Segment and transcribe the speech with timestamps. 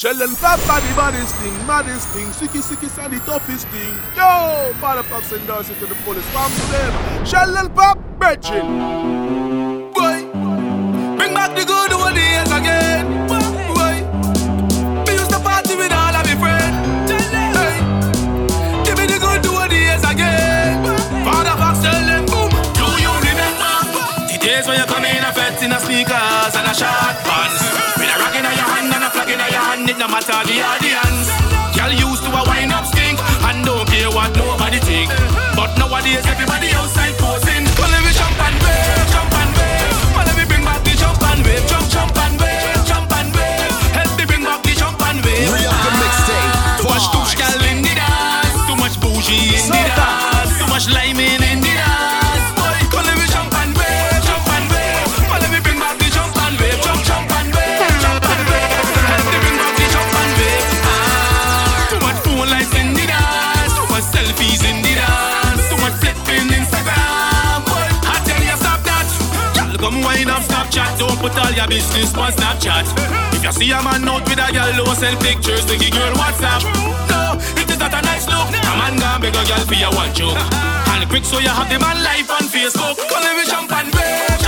[0.00, 3.94] Challenge that body, baddest thing, maddest thing, sicky, sicky, sandy, toughest thing.
[4.16, 6.26] Yo, father pops and dancing to the fullest.
[6.26, 7.26] to them.
[7.26, 9.49] Challenge pop, bitchin'.
[30.10, 31.30] matter the audience.
[31.78, 35.08] Girl used to a wine up stink and don't care what nobody think.
[35.54, 37.19] But nowadays everybody outside
[71.20, 72.88] put all your business on Snapchat.
[73.36, 76.14] If you see a man out with a girl, don't send pictures to your girl
[76.16, 76.64] WhatsApp.
[77.12, 78.48] No, it is not a nice look.
[78.48, 80.40] A man gone beg a girl for your one joke.
[80.88, 82.96] And quick so you have the man life on Facebook.
[82.96, 84.39] Television champagne page.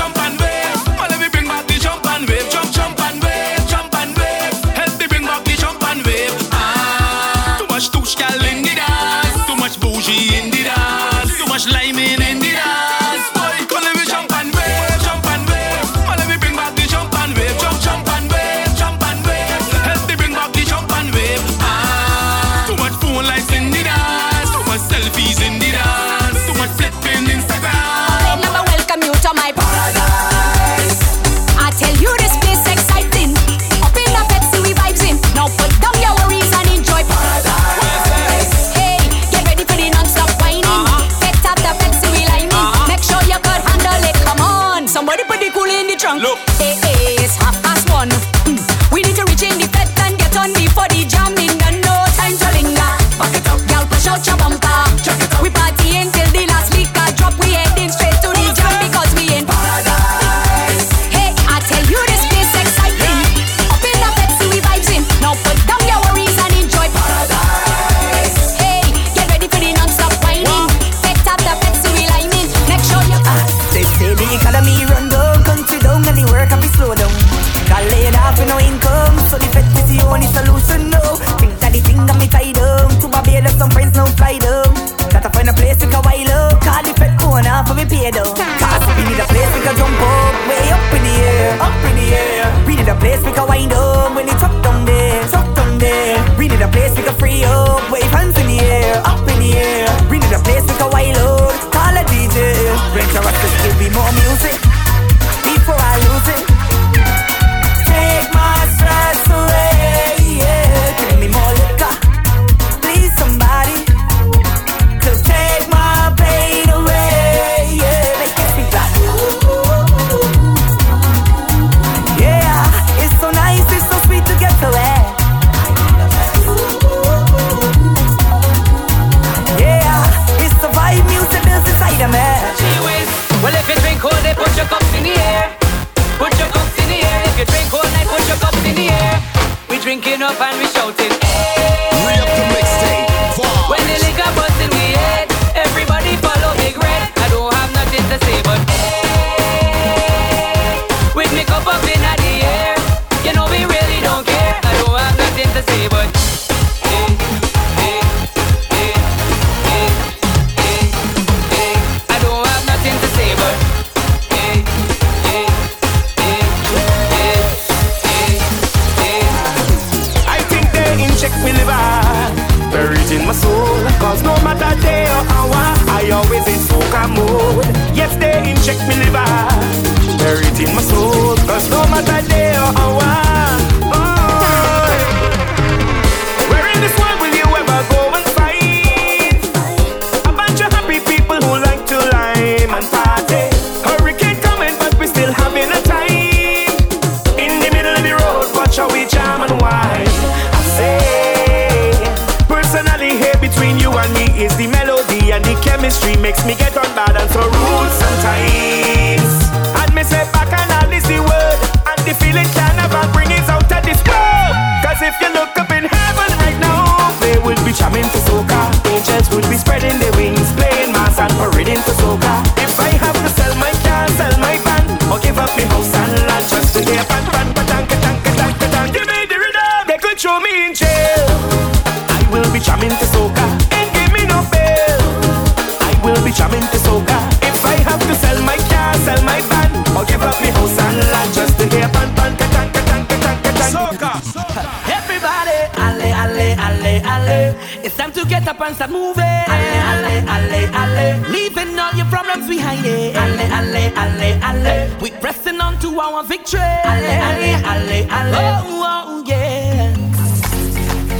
[248.83, 249.47] It's time to get up and start moving.
[249.49, 251.07] Ale, ale, ale, ale.
[251.31, 253.15] Leaving all your problems behind it.
[253.17, 254.91] Ale, ale, ale, ale.
[255.01, 256.61] We pressing on to our victory.
[256.61, 258.35] Ale, ale, ale, ale.
[258.35, 259.95] Oh, oh, yeah.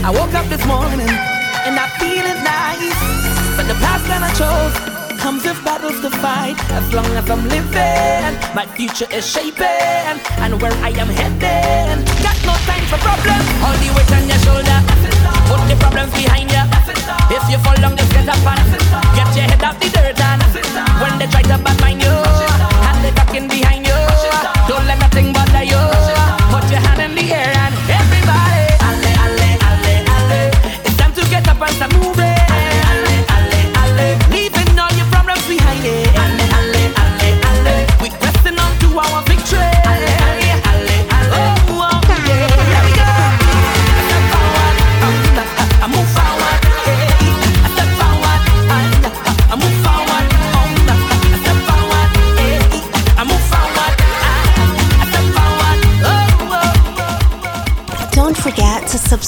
[0.05, 1.09] I woke up this morning
[1.67, 2.99] and I'm feeling nice.
[3.57, 4.75] But the path that I chose
[5.21, 6.59] comes with battles to fight.
[6.73, 10.19] As long as I'm living, my future is shaping.
[10.43, 13.47] And where I am heading, got no time for problems.
[13.63, 14.79] All the weight on your shoulder,
[15.53, 16.65] put the problems behind you.
[17.37, 18.69] If you fall down, just get up and
[19.17, 20.21] get your head off the dirt.
[20.21, 20.43] And
[21.01, 22.15] when they try to bad mind you,
[22.89, 23.82] and they talking behind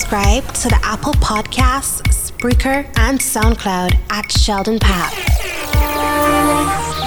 [0.05, 5.17] subscribe to the Apple Podcasts, Spreaker, and SoundCloud at Sheldon Papp.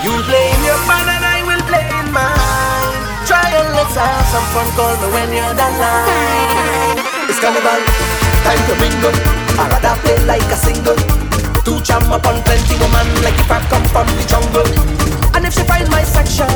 [0.01, 0.17] You
[0.65, 1.61] your and I will
[2.09, 2.97] mine.
[3.29, 4.65] Try and let's have some fun.
[4.73, 5.77] Call me when you're done.
[7.29, 7.85] It's carnival,
[8.41, 9.13] time to mingle.
[9.61, 10.97] I rather play like a single.
[12.09, 14.65] Upon plenty woman like if I come from the jungle.
[15.35, 16.49] And if she my section,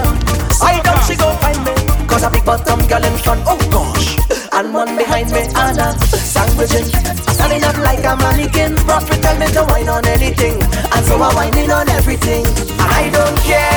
[0.61, 1.80] I don't she go find me.
[2.11, 4.19] Cause a big bottom girl in front, oh gosh.
[4.51, 6.91] And one behind me, Anna, sandwiching.
[7.31, 8.75] Standing up like a mannequin.
[8.83, 10.59] Profit tell me to wine on anything.
[10.91, 12.43] And so I'm whining on everything.
[12.43, 13.71] And I don't care.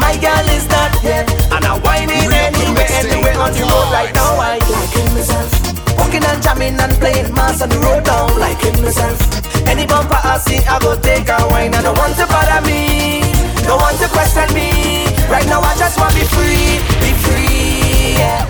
[0.00, 1.28] My girl is not here.
[1.52, 4.40] And I'm whining anywhere, anywhere on the road right now.
[4.40, 5.52] I liking myself.
[6.00, 8.40] Walking and jamming and playing mass on the road down.
[8.40, 9.20] Liking myself.
[9.68, 11.74] Any bumper I see, I go take a wine.
[11.74, 13.20] I don't want to bother me.
[13.68, 14.99] Don't want to question me.
[15.30, 16.80] Right now I just want to be free.
[16.98, 18.14] Be free.
[18.18, 18.44] Yeah.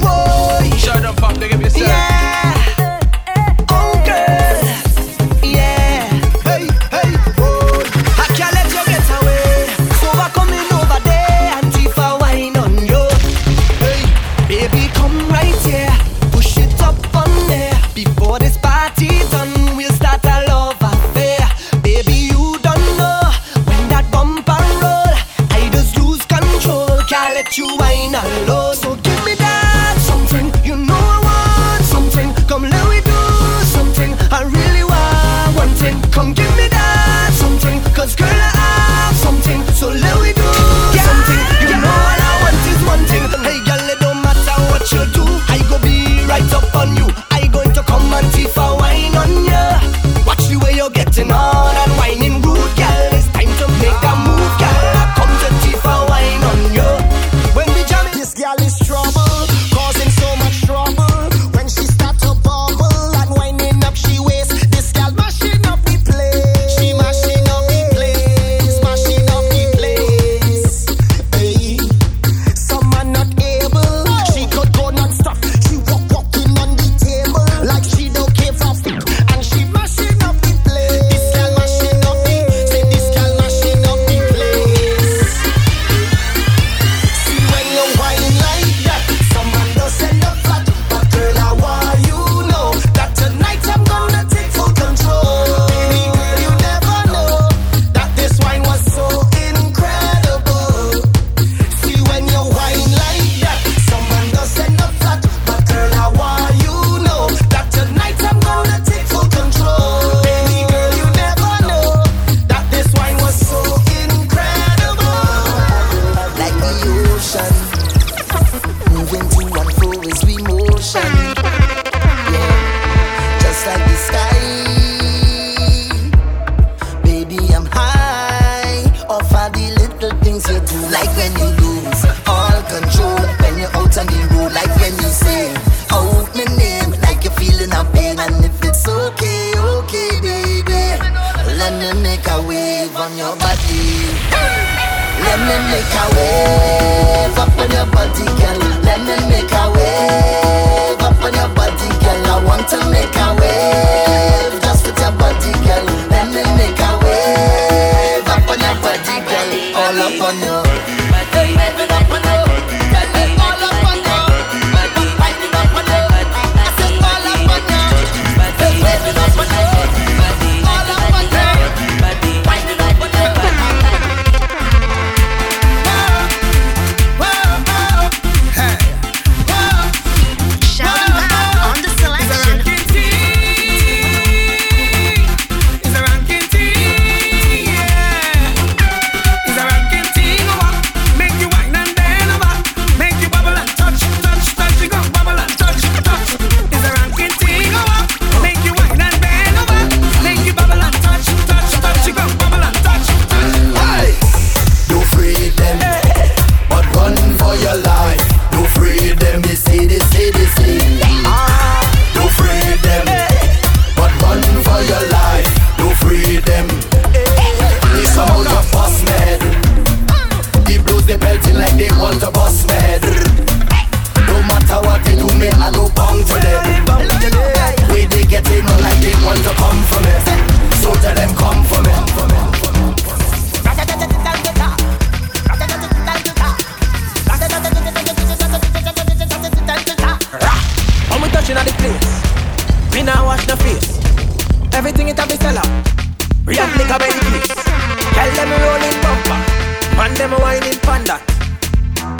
[0.00, 0.76] Whoa.
[0.78, 1.82] Shut up, pop, they give you some.
[1.82, 2.53] Yeah.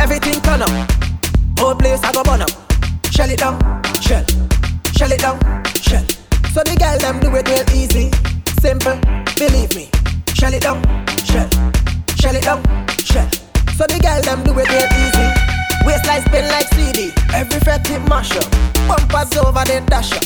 [0.04, 0.70] Everything turn up.
[1.58, 2.50] Whole place I go burn up.
[3.12, 3.56] Shell it down,
[4.02, 4.24] shell.
[4.96, 5.38] Shell it down,
[5.80, 6.04] shell.
[6.52, 8.10] So the girl them do it real easy.
[8.60, 8.98] Simple,
[9.38, 9.88] believe me.
[10.34, 10.82] Shell it down,
[11.24, 11.48] shell.
[12.18, 12.62] Shell it down,
[12.98, 13.30] shell.
[13.76, 15.28] So the girl them do it real easy.
[15.86, 17.12] Waistline spin like CD.
[17.32, 18.50] Every fret it mash up.
[18.88, 20.23] Bumpers over the dash up.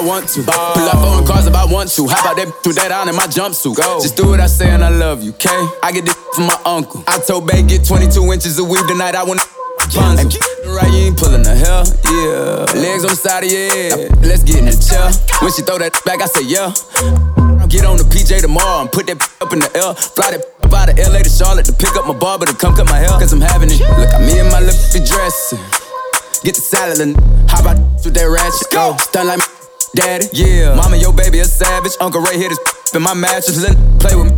[0.00, 0.42] I want to.
[0.42, 2.08] Pull up on cars if I want to.
[2.08, 3.76] How about that through that on in my jumpsuit?
[3.76, 4.00] Go.
[4.00, 5.60] Just do what I say and I love you, okay?
[5.82, 7.04] I get this from my uncle.
[7.06, 9.14] I told Bay get 22 inches of weave tonight.
[9.14, 9.44] I want
[9.76, 10.40] Rapunzel.
[10.64, 12.80] Right, you ain't pulling the hell, yeah.
[12.80, 14.24] Legs on the side of your head.
[14.24, 15.04] Let's get in the chair.
[15.44, 16.72] When she throw that back, I say yeah.
[17.68, 19.92] Get on the PJ tomorrow and put that up in the L.
[19.92, 22.72] Fly that up out of LA to Charlotte to pick up my barber to come
[22.72, 23.12] cut my hair.
[23.20, 23.80] Cause I'm having it.
[24.00, 25.60] Look at me and my little dressing.
[26.40, 27.20] Get the salad and
[27.52, 28.72] how about with that ratchet?
[28.72, 28.96] Go.
[28.96, 29.59] Stun like
[29.94, 30.26] daddy.
[30.32, 30.74] Yeah.
[30.74, 31.92] Mama, your baby a savage.
[32.00, 32.60] Uncle Ray hit his
[32.94, 33.62] in my mattress.
[33.62, 34.36] Let play with me.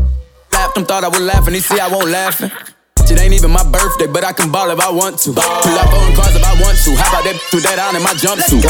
[0.52, 1.54] Laughed him, thought I was laughing.
[1.54, 2.50] He see I won't laughing.
[3.12, 5.32] It ain't even my birthday, but I can ball if I want to.
[5.32, 6.96] Pull up on cars if I want to.
[6.96, 8.64] How about that with that on in my jumpsuit?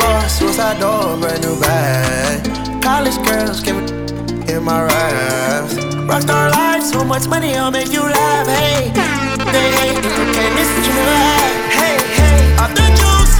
[0.00, 2.82] Boss, suicide door, brand new bag.
[2.82, 3.90] College girls give it
[4.50, 5.74] in my raps.
[6.08, 8.46] Rockstar life, so much money, I'll make you laugh.
[8.46, 8.88] Hey,
[9.52, 11.52] they hate okay, this what you never had.
[11.76, 13.36] Hey, hey, off the juice,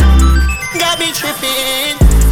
[0.77, 1.60] got me tripping.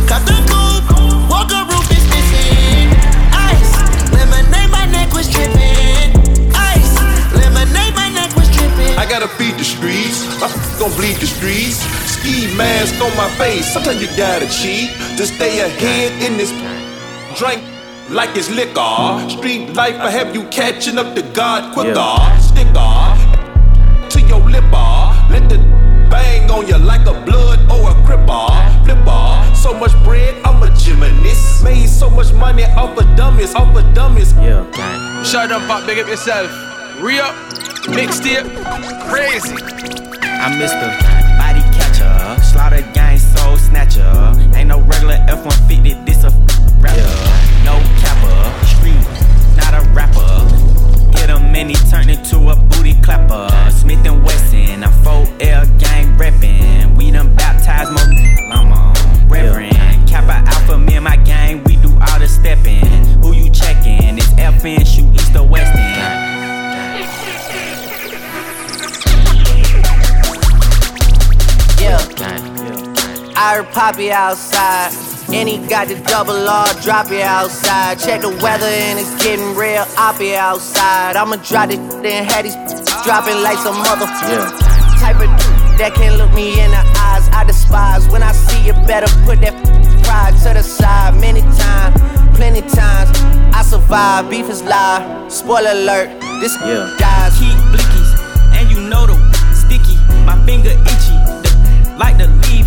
[0.08, 2.88] Cut the coupe, walk a roof is missing.
[3.32, 3.72] Ice,
[4.10, 6.16] lemonade, my neck was tripping.
[6.56, 6.94] Ice,
[7.36, 8.96] lemonade, my neck was tripping.
[8.96, 10.24] I gotta feed the streets.
[10.40, 11.78] My f- gon' bleed the streets.
[12.08, 13.70] Ski mask on my face.
[13.70, 14.88] Sometimes you gotta cheat
[15.18, 16.50] to stay ahead in this
[17.38, 17.62] drink
[18.08, 19.28] like it's liquor.
[19.28, 22.16] Street life, I have you catching up to God quicker.
[22.40, 23.04] Sticker
[24.08, 24.92] to your lipper.
[25.30, 25.58] Let the
[26.08, 28.48] bang on you like a blood or a cripper.
[28.84, 29.17] Flipper.
[29.68, 31.62] So much bread, I'm a gymnast.
[31.62, 34.32] Made so much money off of dummies, off of dummies.
[34.32, 34.64] Yeah,
[35.22, 36.48] Shut up, pop, big up yourself.
[37.02, 37.34] Re up,
[37.84, 38.48] mixtape,
[39.10, 39.56] crazy.
[40.24, 40.88] I'm Mr.
[41.36, 44.32] Body Catcher, Slaughter Gang Soul Snatcher.
[44.56, 46.30] Ain't no regular F-150, this a
[46.80, 47.04] rapper.
[47.62, 49.04] No capper, street,
[49.58, 51.18] not a rapper.
[51.18, 53.50] Hit him and he turned into a booty clapper.
[53.70, 56.67] Smith and Wesson, I'm 4L gang reppin'.
[73.88, 74.92] I heard Poppy outside.
[75.32, 77.98] And he got the double R, drop it outside.
[77.98, 81.16] Check the weather and it's getting real I'll be outside.
[81.16, 82.54] I'ma drop it, then have these
[83.04, 84.06] dropping like some mother
[85.00, 85.28] type of
[85.78, 87.28] that can look me in the eyes.
[87.32, 88.72] I despise when I see you.
[88.84, 89.54] Better put that
[90.04, 91.14] pride to the side.
[91.20, 91.96] Many times,
[92.36, 93.08] plenty times,
[93.54, 94.28] I survive.
[94.28, 95.32] Beef is live.
[95.32, 96.08] Spoiler alert,
[96.40, 96.92] this yeah.
[96.98, 97.38] dies.
[97.38, 98.10] Keep blickies,
[98.52, 99.16] and you know the
[99.54, 99.96] sticky.
[100.24, 102.48] My finger itchy, the, like the leave hickeys.
[102.48, 102.57] Your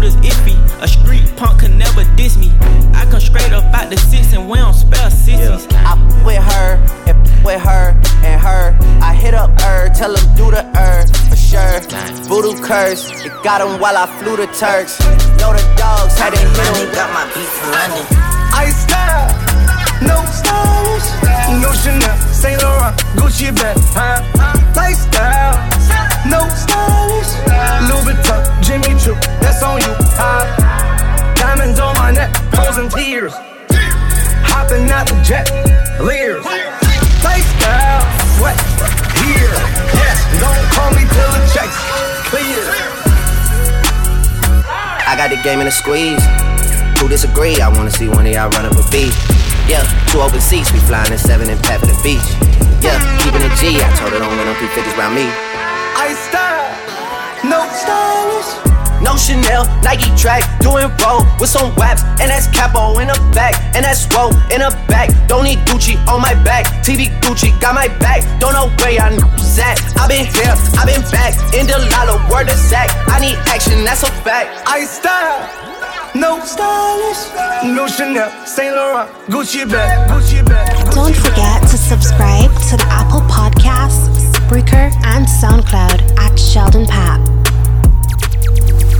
[0.00, 0.56] shooter's iffy.
[0.82, 2.50] A street punk could never diss me.
[2.94, 5.66] I come straight up out the six and we don't spell sissies.
[5.72, 7.90] I f- with her, and with her,
[8.24, 8.76] and her.
[9.02, 11.80] I hit up her, tell him do the her, for sure.
[12.28, 15.00] Voodoo curse, it got him while I flew the Turks.
[15.40, 16.92] Know the dogs had to hit him.
[16.94, 18.06] Got my beat from London.
[18.52, 19.28] I style,
[20.02, 24.22] no stylish, no Chanel, uh, Saint Laurent, Gucci bag, huh?
[24.76, 25.58] Lifestyle,
[26.28, 27.34] no stylish,
[27.90, 30.46] Louis Vuitton, Jimmy Choo, that's on you, huh?
[31.34, 33.32] Diamonds on my neck, frozen tears,
[34.46, 35.50] hopping out the jet,
[35.98, 36.44] leers.
[37.24, 38.04] Lifestyle,
[38.38, 38.56] what?
[39.18, 39.52] Here,
[39.98, 41.76] yes, don't call me till the checks
[42.30, 42.62] clear.
[45.06, 46.22] I got the game in a squeeze.
[47.00, 47.60] Who disagree?
[47.60, 49.39] I wanna see one of y'all run up a beat.
[49.70, 52.18] Yeah, two open seats, we flying in seven and pat for the beach.
[52.82, 53.78] Yeah, keeping it G.
[53.78, 55.30] I told her don't win no 350s round me.
[55.94, 56.74] I style,
[57.46, 58.50] no stylish.
[58.98, 63.54] No Chanel, Nike track, doing roll with some waps, and that's capo in the back,
[63.78, 65.08] and that's roll in the back.
[65.28, 68.26] Don't need Gucci on my back, TV Gucci got my back.
[68.40, 69.78] Don't know where I at.
[69.96, 72.90] I been here, I been back, in the lala, word of sack.
[73.06, 74.50] I need action, that's a fact.
[74.66, 75.69] I style,
[76.14, 77.30] no stylish,
[77.64, 80.92] no Chanel, Saint Laurent, Gucci bag, Gucci bag.
[80.92, 87.20] Don't forget to subscribe to the Apple Podcasts, Spreaker, and SoundCloud at Sheldon Papp.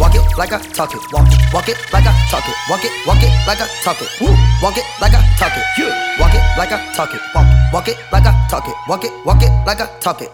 [0.00, 1.00] Walk it like I talk it.
[1.12, 2.56] Walk it, walk it like I talk it.
[2.70, 4.08] Walk it, walk it like I talk it.
[4.20, 4.32] Woo.
[4.62, 5.64] Walk it like I talk it.
[5.76, 6.18] Yeah.
[6.18, 7.20] Walk it like I talk it.
[7.34, 7.39] Walk it,
[7.72, 8.74] walk it like I talk it.
[8.88, 10.30] Walk it, walk it like I talk it.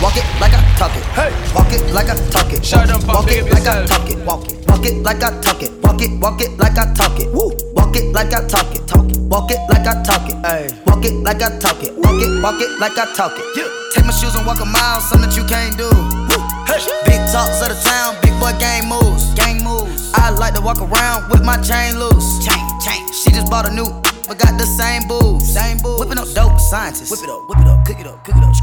[0.00, 1.04] Walk it like I talk it.
[1.14, 1.32] Hey.
[1.54, 2.64] Walk it like I talk it.
[2.64, 4.18] Shut up, Walk it like I talk it.
[4.24, 5.72] Walk it, walk it like I talk it.
[5.82, 7.28] Walk it, walk it like I talk it.
[7.32, 7.52] Woo.
[7.74, 8.86] Walk it like I talk it.
[8.86, 9.18] Talk it.
[9.18, 10.36] Walk it like I talk it.
[10.46, 10.70] Hey.
[10.86, 11.94] Walk it like I talk it.
[11.96, 13.44] Walk it, walk it like I talk it.
[13.56, 13.68] Yeah.
[13.94, 15.88] Take my shoes and walk a mile, something that you can't do.
[15.88, 16.38] Woo.
[16.66, 16.82] Hey.
[17.06, 19.34] Big talks of the town, big boy gang moves.
[19.34, 20.12] Gang moves.
[20.14, 22.44] I like to walk around with my chain loose.
[22.44, 23.02] Chain, chain.
[23.12, 23.86] She just bought a new,
[24.30, 25.42] but got the same booze.
[25.42, 25.98] Same booze.
[25.98, 27.10] Whipping up dope scientists.
[27.10, 28.54] Whip it up, whip it up, cook it up, cook it up.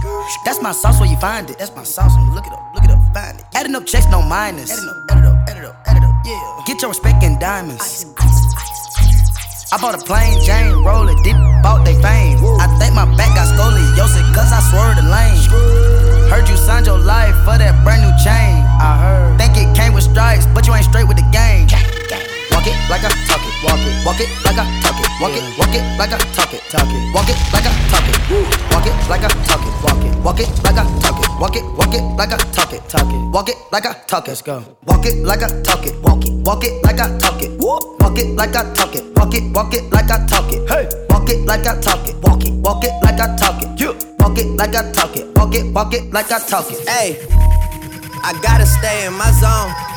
[0.46, 1.60] That's my sauce where you find it.
[1.60, 3.46] That's my sauce when you look it up, look it up, find it.
[3.54, 4.72] Adding up checks, no minus.
[4.72, 6.16] Adding up, add it up, add it up, add it up.
[6.24, 6.64] Yeah.
[6.66, 7.84] Get your respect in diamonds.
[7.84, 12.40] Ice, ice, ice, I bought a plain Jane roller, did bought they fame.
[12.64, 16.32] I think my back got scoliosis, cause I swerved the lane.
[16.32, 18.64] Heard you signed your life for that brand new chain.
[18.80, 19.38] I heard.
[19.38, 21.68] Think it came with stripes, but you ain't straight with the game.
[22.58, 25.38] Walk it like I talk it, walk it, walk it like I talk it, walk
[25.38, 28.18] it, walk it like I talk it, talk it, walk it like I talk it,
[28.74, 31.56] walk it like I talk it, walk it, walk it like I talk it, walk
[31.56, 34.30] it, walk it like I talk it, talk it, walk it like I talk it.
[34.30, 34.64] Let's go.
[34.88, 38.18] Walk it like I talk it, walk it, walk it like I talk it, walk
[38.18, 41.30] it like I talk it, walk it, walk it like I talk it, hey, walk
[41.30, 44.40] it like I talk it, walk it, walk it like I talk it, yeah, walk
[44.40, 46.90] it like I talk it, walk it, walk it like I talk it.
[46.90, 47.22] Hey,
[48.26, 49.97] I gotta stay in my zone.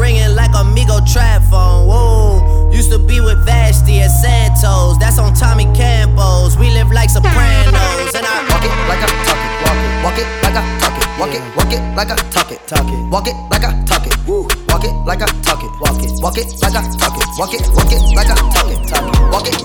[0.00, 1.86] ringing like Amigo trap phone.
[1.86, 4.96] Whoa, used to be with Vashti at Santos.
[4.98, 6.56] That's on Tommy Campos.
[6.56, 10.18] We live like Sopranos, and I walk it like I talk it, walk it, walk
[10.18, 13.00] it like I talk it, walk it, walk it like I talk it, talk it,
[13.12, 16.10] walk it like I talk it, woo, walk it like I talk it, walk it,
[16.24, 19.04] walk it like I talk it, walk it, walk it like I talk it, talk
[19.04, 19.60] it, walk it,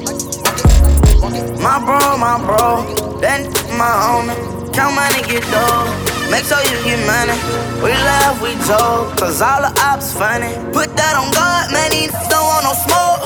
[1.23, 1.59] walk it.
[1.59, 2.83] My bro, my bro,
[3.19, 3.47] then
[3.79, 4.55] my homie.
[4.75, 6.14] Count money, get dough.
[6.29, 7.37] Make sure you get money.
[7.81, 10.53] We laugh, we joke, cause all the ops funny.
[10.73, 13.21] Put that on God, man, he don't want no smoke.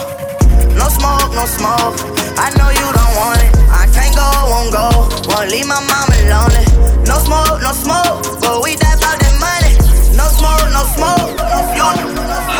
[0.75, 1.95] No smoke, no smoke.
[2.37, 3.51] I know you don't want it.
[3.71, 4.87] I can't go, won't go.
[5.31, 6.65] Won't leave my mama lonely.
[7.07, 9.73] No smoke, no smoke, but we that about that money.
[10.15, 11.35] No smoke, no smoke.
[11.39, 12.58] No smoke.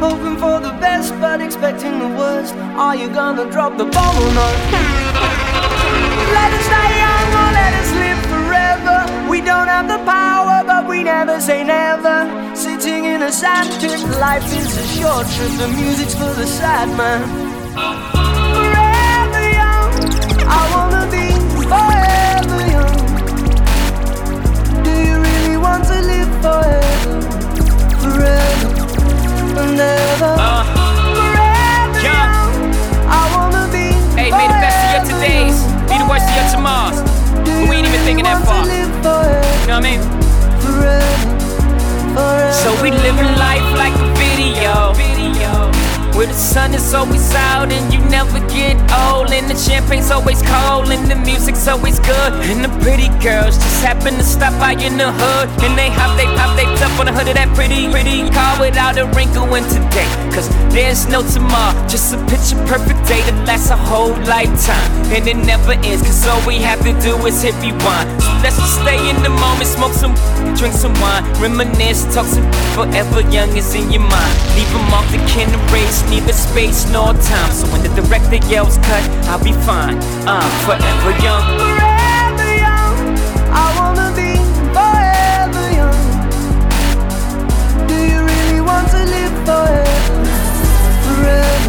[0.00, 2.54] Hoping for the best, but expecting the worst.
[2.78, 4.54] Are you gonna drop the bomb or not?
[6.38, 8.98] Let us die young or let us live forever.
[9.28, 12.30] We don't have the power, but we never say never.
[12.54, 15.50] Sitting in a sand pit, life is a short trip.
[15.58, 17.22] The music's for the sad man.
[18.54, 19.90] Forever young,
[20.46, 21.26] I wanna be
[21.72, 22.98] forever young.
[24.86, 27.20] Do you really want to live forever?
[28.00, 28.77] Forever
[29.58, 30.34] ever.
[30.38, 30.64] Uh,
[31.14, 32.14] forever.
[33.10, 36.48] I wanna be Hey, may the best of your todays be the worst of your
[36.50, 37.02] tomorrows.
[37.44, 38.62] But we ain't even thinking that far.
[38.66, 38.86] You
[39.66, 40.00] know what I mean?
[42.52, 45.17] So we living life like a video.
[46.18, 49.30] Where the sun is always out and you never get old.
[49.30, 52.34] And the champagne's always cold and the music's always good.
[52.50, 55.46] And the pretty girls just happen to stop by in the hood.
[55.62, 58.58] And they hop, they pop, they up on the hood of that pretty, pretty car
[58.58, 60.10] without a wrinkle in today.
[60.34, 64.90] Cause there's no tomorrow, just a picture perfect day that lasts a whole lifetime.
[65.14, 68.10] And it never ends, cause all we have to do is hit rewind.
[68.18, 70.18] So let's just stay in the moment, smoke some,
[70.58, 74.34] drink some wine, reminisce, talk some forever young is in your mind.
[74.58, 77.52] Leave them off the can erase, neither space nor time.
[77.52, 79.98] So when the director yells cut, I'll be fine.
[80.26, 81.58] I'm forever young.
[81.58, 82.96] Forever young,
[83.52, 84.32] I wanna be
[84.76, 86.02] forever young.
[87.86, 90.24] Do you really want to live forever?
[91.04, 91.68] Forever.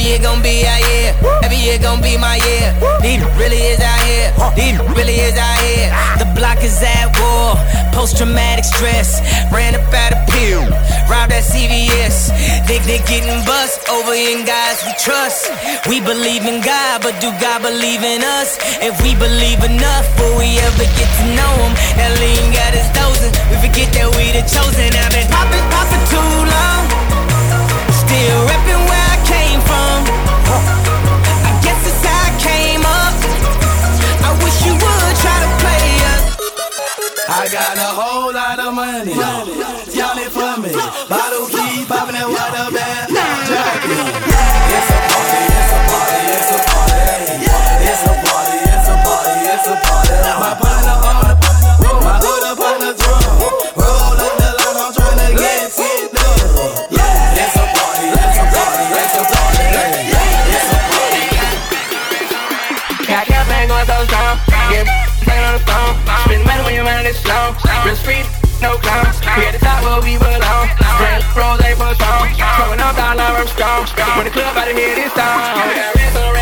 [0.00, 1.12] Every year gon' be our year.
[1.44, 2.72] Every year gon' be my year.
[3.04, 4.32] These really is out here.
[4.56, 5.92] These really is out here.
[6.16, 7.60] The block is at war.
[7.92, 9.20] Post traumatic stress.
[9.52, 10.64] Ran up out of pill.
[11.04, 12.32] Robbed at CVS.
[12.64, 15.52] They, they getting bust over in guys we trust.
[15.84, 18.56] We believe in God, but do God believe in us?
[18.80, 21.76] If we believe enough, will we ever get to know Him?
[22.00, 23.36] That lean got us dozing.
[23.52, 24.96] We forget that we the chosen.
[24.96, 26.88] I've been popping, popping too long.
[27.92, 28.79] Still repping
[37.40, 39.16] I got a whole lot of money.
[39.16, 39.48] Y'all
[40.20, 40.76] it for me.
[41.08, 42.68] Bottle keep popping that water.
[43.48, 43.96] Jackie.
[43.96, 47.00] It's a party, it's a party, it's a party.
[47.80, 50.20] It's a party, it's a party, it's a party.
[50.36, 53.16] My partner on the my.
[53.72, 54.92] Roll up the line, I'm
[55.32, 56.44] get it done.
[56.92, 59.64] Yeah, it's a party, it's a party, it's a party.
[60.44, 61.24] It's a party.
[63.08, 63.72] Got bang
[64.04, 64.36] strong.
[64.68, 64.84] Get
[65.24, 65.96] playing on the phone.
[66.28, 67.16] Spend money when your mind is
[70.02, 70.68] We belong.
[70.98, 72.32] Brand rose, they push strong.
[72.32, 73.86] Throwing up dollar, I'm strong.
[73.86, 74.16] strong.
[74.16, 76.39] When the club out of here, this time.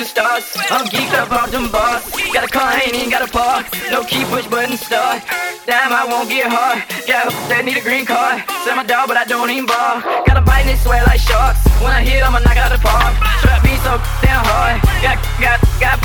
[0.00, 0.44] The stars.
[0.70, 2.02] I'm geeked up off them bars.
[2.32, 3.70] Got a car, ain't even got a park.
[3.90, 5.22] No key, push button, start.
[5.66, 6.82] Damn, I won't get hard.
[7.06, 8.42] Got a that need a green card.
[8.64, 10.02] Sell my dog, but I don't even ball.
[10.26, 11.62] Got a bite and it sweat like sharks.
[11.78, 13.14] When I hit, I'ma knock out the park.
[13.42, 14.82] Trap beat so damn hard.
[15.04, 15.98] Got, got, got.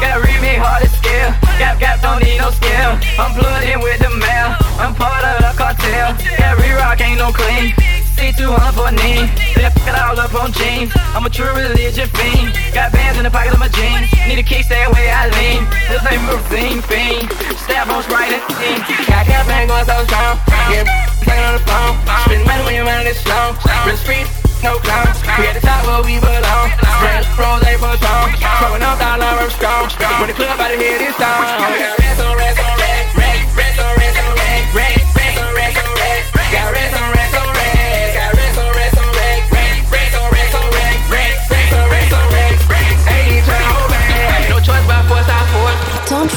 [0.00, 1.32] Got read me hard to scale.
[1.56, 3.00] Gap, gap, don't need no scale.
[3.16, 4.56] I'm plugged in with the mail.
[4.76, 6.12] I'm part of the cartel.
[6.40, 7.95] Every rock ain't no clean.
[8.16, 9.28] C200 for a knee.
[9.52, 10.90] They fuck it all up on jeans.
[11.12, 12.56] I'm a true religion fiend.
[12.72, 14.08] Got bands in the pocket of my jeans.
[14.24, 15.68] Need a kickstand way I lean.
[15.92, 17.28] This ain't routine fiend.
[17.60, 18.80] Stab on Sprite and steam.
[19.04, 20.40] Got cat bang going so strong.
[20.72, 20.88] Get
[21.20, 21.94] playing on the phone.
[22.24, 23.52] Spend money when your mind is slow.
[23.84, 24.26] Real street,
[24.64, 25.12] no clown.
[25.36, 26.72] We at the top where we belong.
[27.04, 28.32] Red rose for strong.
[28.64, 29.92] Throwing up dollar I'm strong.
[30.24, 31.60] When the club out of here this time.
[31.60, 33.12] Oh, Got rest on rest on rest.
[33.12, 34.74] Rest on rest on rest.
[34.74, 36.26] Rest on rest on rest.
[36.52, 37.75] Got rest on rest on rest.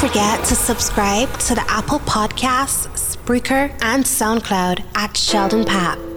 [0.09, 6.08] Forget to subscribe to the Apple Podcasts, Spreaker, and SoundCloud at Sheldon Papp.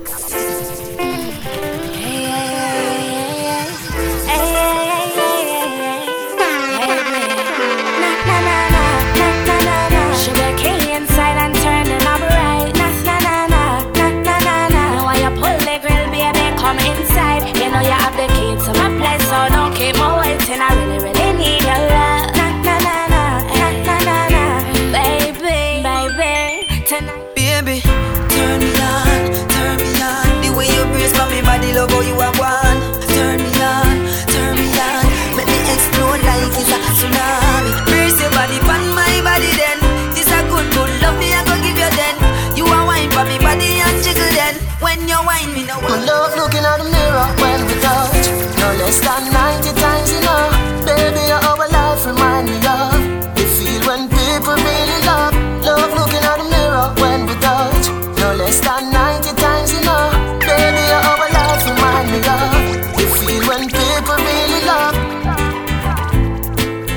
[44.82, 48.26] When you wine me, no My love looking at the mirror when we touch.
[48.58, 50.52] No less than 90 times enough.
[50.84, 52.98] Baby, you're our life, remind me of.
[53.38, 55.34] The feel when people really love.
[55.62, 57.94] Love looking at the mirror when we touch.
[58.18, 60.18] No less than 90 times enough.
[60.42, 62.58] Baby, you're our life, remind me of.
[62.98, 64.96] The feel when people really love.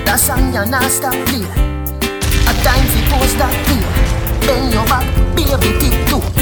[0.10, 1.46] That song you're not stop play.
[2.50, 3.86] A time fi post that play.
[4.42, 5.06] Bend your back,
[5.38, 6.35] baby, tick too.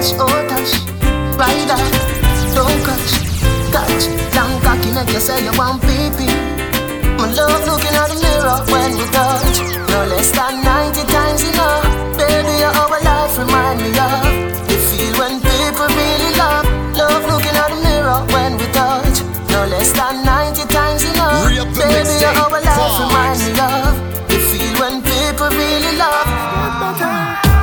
[0.00, 0.72] Oh gosh, oh gosh,
[1.36, 1.76] rider,
[2.56, 3.20] don't catch,
[3.68, 4.08] catch.
[4.32, 6.08] Long cocky make you say you want pee
[7.20, 9.60] My love looking at the mirror when we touch.
[9.92, 11.84] No less than 90 times enough.
[12.16, 14.24] Baby, you're our life, remind me of.
[14.72, 16.64] The feel when people really love.
[16.96, 19.20] Love looking at the mirror when we touch.
[19.52, 21.44] No less than 90 times enough.
[21.44, 22.24] Baby, mixtape.
[22.24, 23.92] you're our life, remind me of.
[24.32, 26.24] The feel when people really love.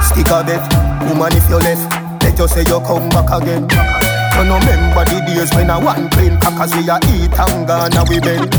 [0.05, 0.61] Stick a bet,
[1.09, 2.06] woman if you left,
[2.37, 3.65] let you say you come back again.
[4.37, 7.97] You no remember the days when I one plain crackers we a eat and gone
[8.09, 8.53] we bend.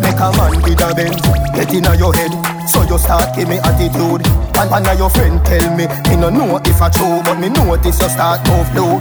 [0.00, 1.20] Make a man with a bend,
[1.52, 2.32] get inna your head,
[2.64, 4.24] so you start give me attitude.
[4.56, 7.48] And one of your friend tell me, me no know if I true, but me
[7.50, 8.96] notice you start move low.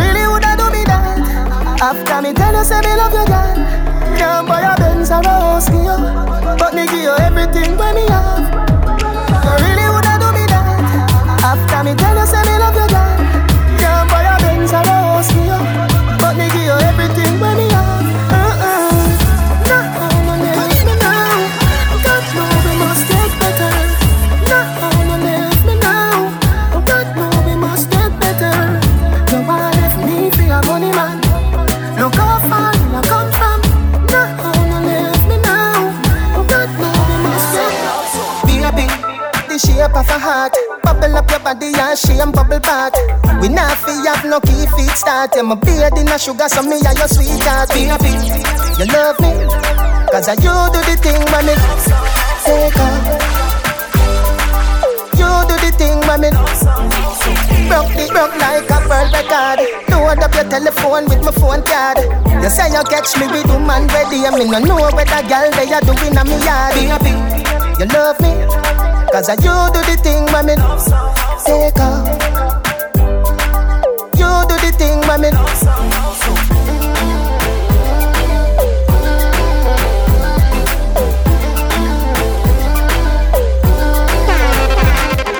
[0.00, 1.20] Really woulda do me that
[1.80, 3.54] After me tell you say me love you girl
[4.18, 5.94] Can't buy a Benz or a house for you
[6.58, 11.84] But me give you everything when me have You really woulda do me that After
[11.84, 12.57] me tell you say me
[14.70, 16.18] buy a Benz or a house for you.
[16.20, 17.17] But me give you everything
[44.78, 45.34] feet start.
[45.34, 47.68] Yeah, my beard in a sugar, so me and your sweetheart.
[47.74, 48.14] Baby,
[48.78, 49.34] you love me.
[50.14, 51.54] Cause I you do the thing me
[52.46, 53.28] take off.
[55.18, 56.30] You do the thing me
[57.68, 59.60] Broke the broke like a world record
[59.90, 61.98] Load up your telephone with my phone card
[62.42, 65.50] You say you catch me with woman ready I mean I know where the girl
[65.52, 67.12] they are doing on me yard Baby,
[67.78, 68.32] you love me
[69.12, 70.54] Cause I you do the thing me
[71.44, 72.47] Take off
[74.20, 75.30] You do the thing when me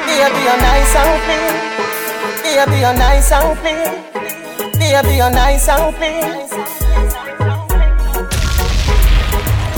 [0.06, 1.54] Baby, you're nice and clean
[2.42, 4.08] Baby, you're nice and clean
[5.18, 5.68] you're nice.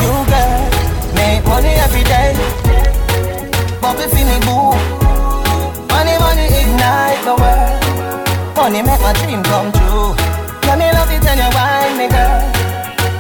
[0.01, 0.61] You girl,
[1.15, 2.35] make money every day.
[3.81, 4.77] Bobby Finny boo.
[5.89, 7.80] Money, money ignite the world.
[8.57, 10.15] Money make my dream come true.
[10.67, 12.41] Let me love it when you wine me, girl.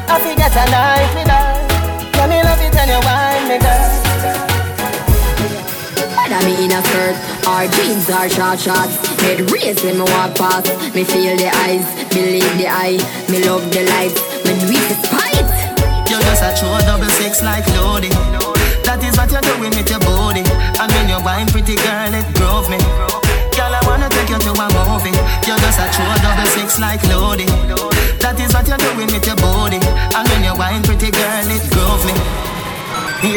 [0.08, 1.48] I forget a night with her.
[2.18, 4.10] Let me love it when you wine me, girl.
[6.44, 7.16] Me in a skirt
[7.46, 11.84] or jeans or short shorts Head race when me walk past Me feel the eyes,
[12.08, 12.96] believe the eye
[13.28, 15.19] Me love the lights, me do it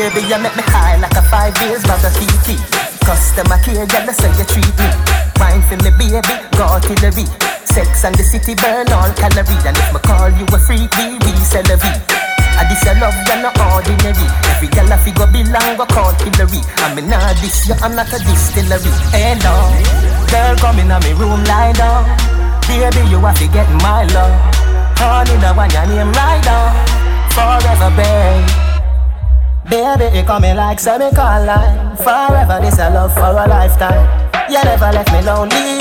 [0.03, 2.59] Baby, you make me high like a five years of TT.
[3.07, 4.89] Customer care, girl, that's how you treat me.
[5.39, 7.23] Wine for me, baby, go artillery.
[7.63, 9.63] Sex and the city burn all calorie.
[9.63, 11.87] And if me call you a freak, we resell a V.
[11.87, 14.27] I this your love, you're not ordinary.
[14.51, 16.59] Every girl I figure belong, go call Hillary.
[16.83, 18.91] I mean, nah, this you, I'm not a distillery.
[19.15, 19.55] Hello,
[20.27, 22.03] girl, come in me room, lie down.
[22.67, 24.35] Baby, you have to get my love.
[24.99, 26.75] Honey, the one your name right down.
[27.31, 28.62] Forever, babe.
[29.69, 31.45] Baby, you coming like semicolon.
[31.47, 31.95] Line.
[31.97, 34.04] Forever, this a love for a lifetime.
[34.49, 35.80] You never left me lonely.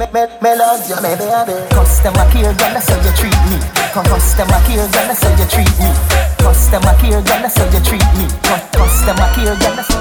[0.00, 1.54] Me, me, me love you, me baby.
[1.70, 3.60] Customer care, girl, that's how you treat me.
[3.92, 5.92] Customer care, girl, that's how you treat me.
[6.40, 8.24] Customer care, girl, that's how you treat me.
[8.72, 10.00] Customer care, girl, that's how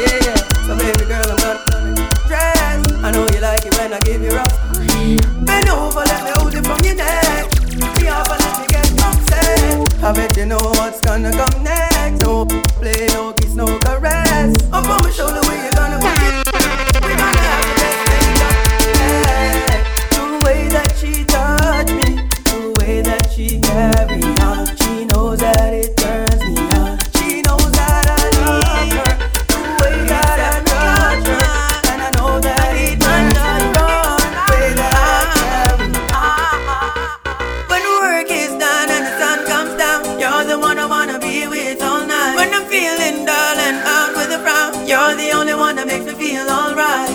[0.00, 0.40] Yeah, yeah.
[0.64, 1.60] So baby girl, I'm not
[2.26, 2.80] dress.
[3.04, 4.56] I know you like it when I give you rough.
[5.44, 7.52] Bend over, let me hold it from your neck.
[8.00, 8.43] Be up
[10.04, 12.20] I bet you know what's gonna come next.
[12.20, 14.54] No play, no kiss, no caress.
[14.70, 16.53] Up on my shoulder, where you gonna put
[46.34, 47.13] feel alright.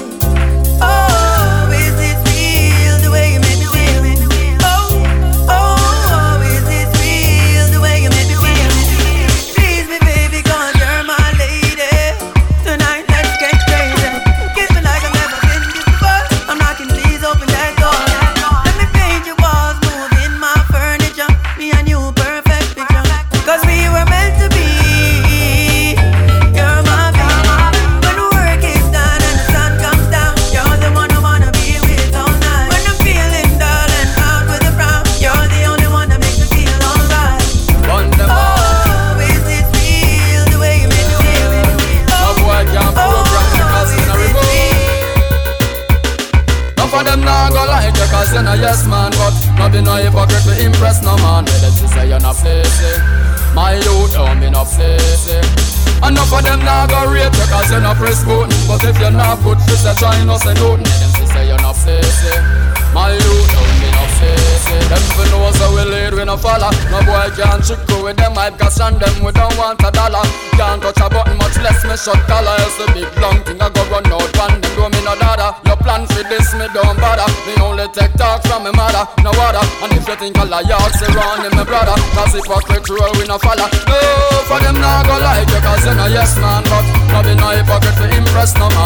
[72.00, 73.60] Shut collar Else the big long thing.
[73.60, 75.60] I go run out one them do me no dada.
[75.68, 77.28] Your plan for this me don't bother.
[77.44, 79.04] Me only take talk from me mother.
[79.20, 79.64] No water.
[79.84, 81.96] And if you think liar say run in me brother.
[82.16, 83.68] Cause hypocrite roll we no follow.
[83.68, 84.00] No
[84.48, 87.54] for them nah go like you cause you no yes man But no be no
[87.54, 88.79] hypocrite to impress no man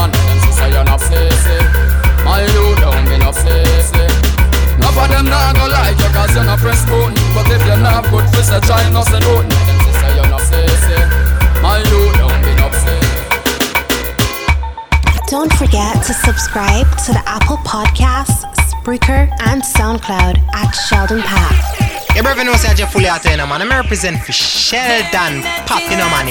[16.54, 22.14] subscribe to the Apple Podcasts, Spreaker, and SoundCloud at Sheldon Papp.
[22.14, 23.60] Your brother knows that you're fully out there, man.
[23.60, 26.30] I'm represent for Sheldon Papp, you know, man.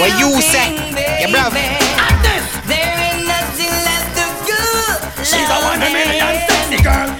[0.00, 0.72] What you say?
[1.20, 1.60] Your brother.
[5.20, 7.12] She's a one million sexy girl.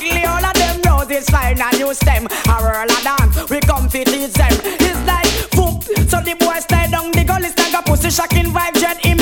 [0.00, 2.26] Actually all of them roses fine and new stem.
[2.26, 4.52] A whirl a dance we come to teach them.
[4.80, 5.78] It's like boom.
[6.08, 9.19] So the boy stay down the gully stand a pussy shocking vibe jet him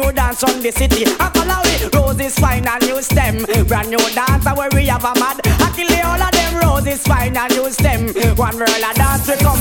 [0.00, 1.04] new dance from the city.
[1.18, 3.42] Akalawi, roses fine and new stem.
[3.66, 5.40] Brand new dance where we have a mad.
[5.64, 8.06] Actually all of them roses fine and new stem.
[8.36, 9.58] One roll a dance we come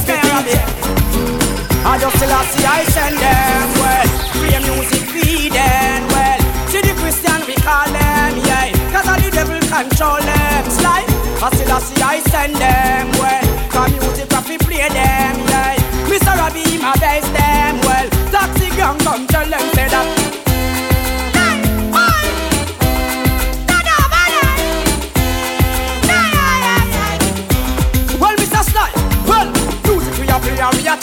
[1.89, 4.09] I just still see I send them well.
[4.37, 6.41] Free music feeding well.
[6.69, 8.69] See the Christian we call them, yeah.
[8.93, 10.63] Cause all the devil control them.
[10.69, 11.09] Slide.
[11.41, 13.45] I still see I send them well.
[13.71, 15.79] Come music we play them, yeah.
[16.11, 16.33] Mr.
[16.35, 18.07] Robbie, my best them well.
[18.31, 20.16] Taxi gang come tell them say that.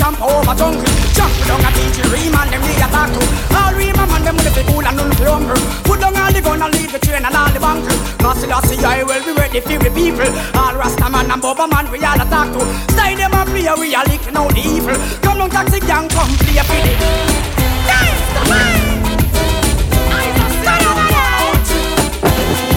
[0.05, 0.85] Jump over jungle.
[1.17, 3.21] Jump down a teach you ream and them we a talk to.
[3.57, 5.57] All ream a man them with the cool and none for humble.
[5.89, 7.97] Put down all the gun and leave the train and all the bunker.
[8.21, 10.29] Cause I see I will be ready for the people.
[10.61, 12.61] All Rasta man and Boba man we all a talk to.
[12.93, 14.97] Stay them a play we a licking out the evil.
[15.25, 16.93] Come on taxi gang come play for the.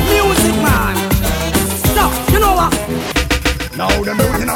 [0.07, 0.95] Music man.
[1.91, 2.71] Stop, you know what?
[3.75, 4.49] Now them looting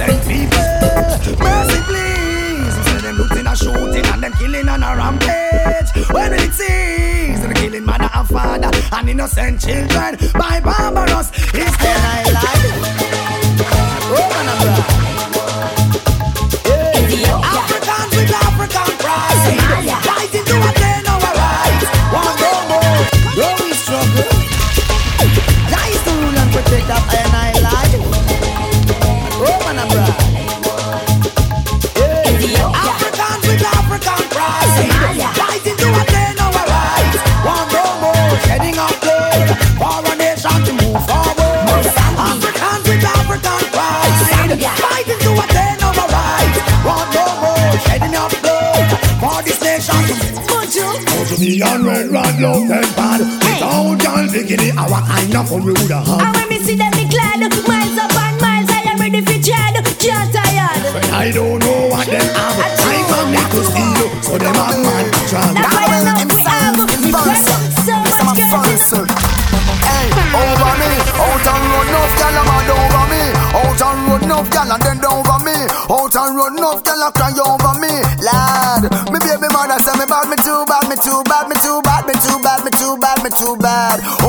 [0.00, 1.38] innocent people.
[1.40, 2.76] Mercy please.
[2.76, 5.90] Instead them looting and shooting and them killing on a rampage.
[6.10, 7.40] When it cease?
[7.40, 11.96] The killing mother and father and innocent children by barbarous is their
[14.08, 14.45] Oh, man, I'm
[51.36, 55.58] Go me and red rod love them bad Without y'all bikini Our kind of a
[55.60, 56.16] rude uh-huh.
[56.16, 57.44] And when me see them me glad.
[57.44, 60.80] Miles up and miles I am ready for Chad Can't tired.
[60.96, 64.80] When I don't know what them have I come me to steal So them a
[64.80, 67.44] man drag That's why you know we have We press
[67.84, 69.36] so much girls
[69.86, 73.22] Hey, over me, out and run enough gal a mad over me.
[73.54, 75.56] Out and run enough gal and then over me.
[75.86, 77.30] Out and run enough gal a cry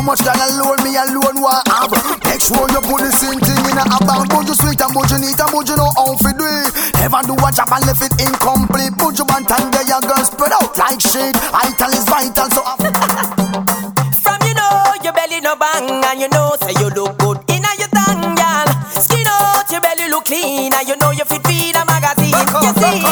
[0.08, 1.91] much gal alone me alone want have?
[2.24, 4.32] Make sure you put the same thing in a bag.
[4.32, 6.72] But you sweet and but you neat and but you know how to do it.
[7.03, 8.95] Never do a job and left it incomplete.
[8.95, 11.36] Put your band and get your girl spread out like shit.
[11.51, 12.64] Vital is vital, so.
[14.24, 17.68] From you know your belly no bang and you know say you look good in
[17.68, 18.68] a your tongue, girl.
[18.95, 22.32] Skin out your belly look clean and you know you fit feed a magazine.
[22.64, 23.03] You see,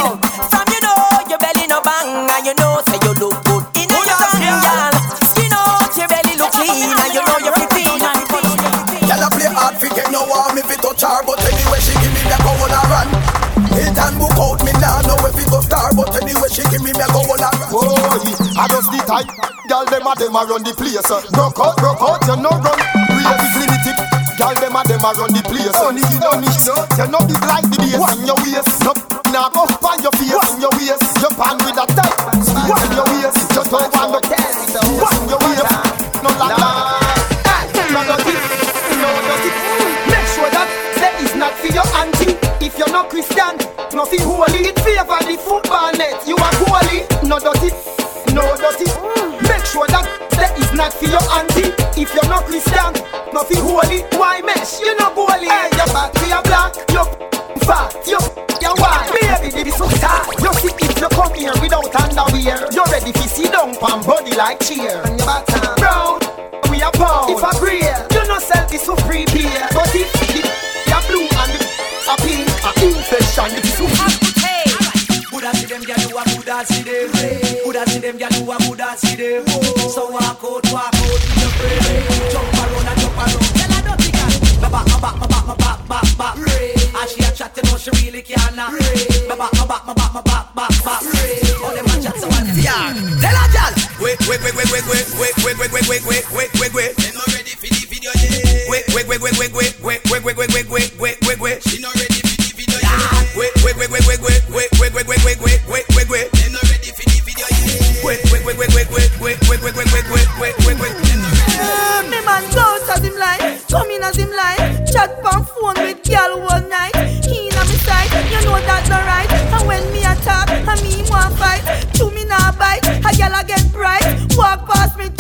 [18.66, 19.30] I just the type.
[19.70, 20.98] Girl them a them a run the place.
[21.06, 22.80] Uh, broke out, broke out, you no run.
[23.14, 23.98] The limit it
[24.42, 25.70] Girl them a them a run the place.
[25.70, 28.98] Uh, Only you know me, you know big like the bass On your waist, no
[29.30, 29.70] Now go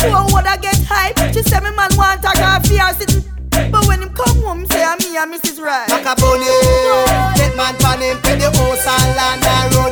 [0.09, 1.33] past me, two a would I get hype.
[1.33, 2.31] She say me man want a
[2.79, 3.23] or sitting.
[3.71, 5.59] But when him come home, say I'm me and Mrs.
[5.59, 5.87] Right.
[5.89, 6.45] Macaroni,
[7.35, 9.84] take man pan him, pay the house and land and run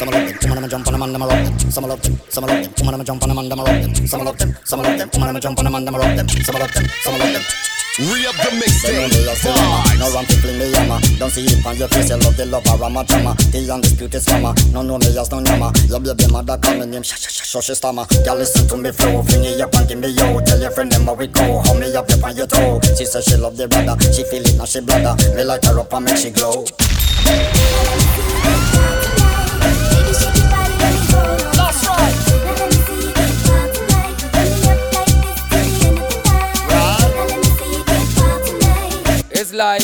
[0.00, 1.58] some love them, some of them jump on them and them rock them.
[1.70, 4.06] Some love them, some love them, some of jump on them and them rock them.
[4.06, 6.28] Some love them, some love them, some of jump on them and them rock them.
[6.28, 7.42] Some love them, some love them.
[8.00, 9.12] Re-up the mixtape.
[10.00, 10.98] No to fling me hammer.
[11.18, 12.08] Don't see it on your face.
[12.08, 13.34] You love the lover, I'm a drama.
[13.52, 14.54] The undisputed slammer.
[14.72, 15.70] No know me as no yammer.
[15.84, 17.02] Your baby mother call me name.
[17.02, 18.06] Shh shh shh shh she stammer.
[18.24, 19.20] Girl listen to me flow.
[19.20, 20.40] Fling it up and give me yo.
[20.40, 21.60] Tell your friend them how we go.
[21.60, 22.80] Hold me up up on your toe.
[22.96, 24.00] She say she love the brother.
[24.00, 25.12] She feel it now she bladder.
[25.36, 26.64] Me light her up and make she glow.
[39.52, 39.82] It's like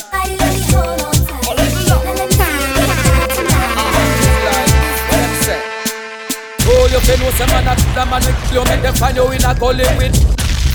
[6.69, 9.27] Oh, you feel no say man a the man with you make them find you
[9.31, 10.15] in a gully with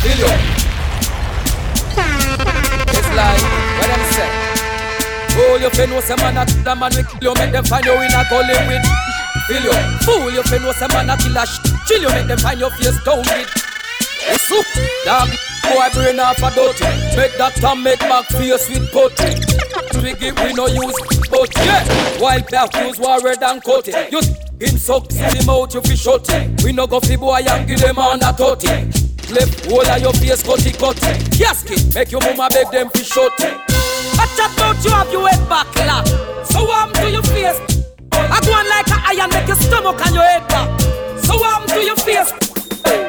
[0.04, 0.32] Feel you.
[2.92, 3.42] It's like
[3.80, 4.30] what them say
[5.40, 7.94] Oh, you feel no say man a the man with you make them find you
[7.96, 8.86] in a gully with
[9.48, 9.76] Feel you.
[10.04, 12.60] Fool, you feel no say man a kill a sh- Chill you make them find
[12.60, 13.52] your face down with
[14.28, 14.66] It's soup,
[15.06, 15.30] dog
[15.64, 16.86] Boy brain off a dirty
[17.16, 19.36] Make that time make back face with putty
[19.94, 20.98] Twiggy we no use
[21.30, 21.86] but yeah.
[22.20, 24.22] While back use warrior than coating You
[24.60, 26.28] him suck see him out you fi shut.
[26.64, 28.68] We no go fi boy and give them on a totty
[29.32, 33.34] Left whole of your face cutty cutty Casket make your mama beg them fi shut
[33.40, 36.04] I chat about you have your head back la
[36.44, 37.60] So warm to your face.
[38.14, 40.68] I go on like a iron make your stomach and your head back.
[41.24, 42.32] So warm to your face.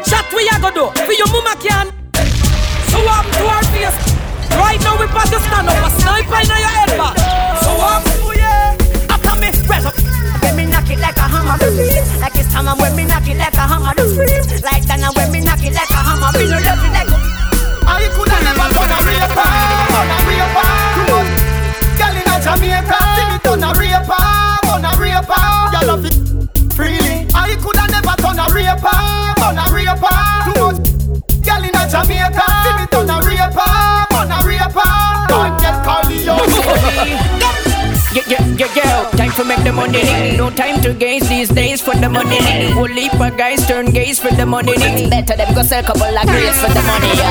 [0.09, 2.01] Chat we a go do for your mama can
[2.93, 3.97] So warm to our face
[4.53, 7.16] Right now we pass the stand up a sniper in your head back
[7.64, 8.76] So warm to oh, yeah.
[9.09, 9.97] After me rev up.
[10.45, 11.57] When me knock it like a hammer.
[12.20, 13.97] Like it's time when me knock it like a hammer.
[13.97, 16.30] Like that now when me knock it like a hammer.
[16.36, 17.16] Me no love it like a
[17.84, 19.49] I coulda never done a raper,
[19.90, 20.68] done a raper.
[21.99, 24.20] Girl inna Jamaica, sing it on a raper,
[24.68, 25.43] on a raper.
[25.72, 26.16] Girl love it.
[26.76, 27.26] Freely.
[27.34, 29.01] I coulda never done a raper,
[29.40, 30.16] done a raper.
[30.45, 30.93] Too much
[31.43, 32.41] girl inna Jamaica,
[38.53, 39.16] Yeah, yeah, yeah, yeah.
[39.16, 40.36] Time for make the money.
[40.36, 42.38] No time to gaze these days for the money.
[42.72, 44.74] Whole heap of guys turn gaze for the money.
[45.09, 47.28] Better them go sell couple of grades for the money, yo.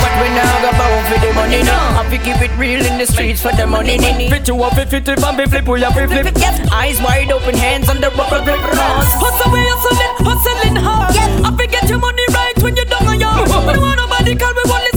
[0.00, 2.00] But we now go bound for the money now.
[2.00, 3.98] Have to keep it real in the streets for the money.
[4.30, 6.26] Fit you up, fit it, and be flip, we have flip, flip.
[6.72, 9.12] Eyes wide open, hands on the rubber grip cross.
[9.20, 11.12] Hustle, we hustling, hustling hard.
[11.44, 13.36] I forget your money right when you're down on your.
[13.36, 14.93] We don't want nobody call we want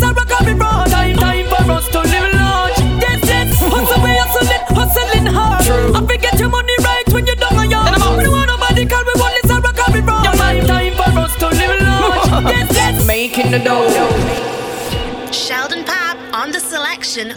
[6.18, 7.84] I forget your money right when you're down on your.
[8.18, 10.24] We don't want nobody call we want this a rock and we broad.
[10.36, 12.44] Time, time for us to live large.
[12.56, 13.06] Yes, yes.
[13.06, 15.32] Making the dough.
[15.32, 17.36] Sheldon Papp on the selection.